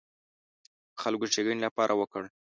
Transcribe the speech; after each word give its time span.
خلکو 1.01 1.25
ښېګڼې 1.33 1.59
لپاره 1.67 1.93
وکړ. 1.95 2.23